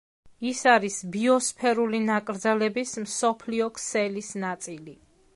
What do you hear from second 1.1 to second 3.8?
ბიოსფერული ნაკრძალების მსოფლიო